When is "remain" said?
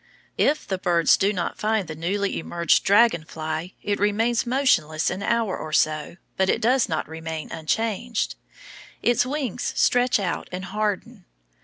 7.07-7.51